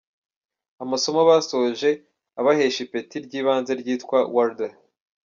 [0.83, 1.89] Amasomo basoje
[2.39, 4.73] abahesha ipeti ry’ibanze ryitwa ‘Warder’.